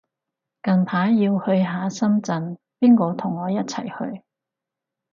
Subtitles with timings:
[0.63, 4.23] 近排要去下深圳，邊個同我一齊去